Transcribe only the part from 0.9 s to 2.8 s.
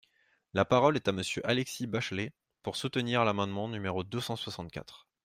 est à Monsieur Alexis Bachelay, pour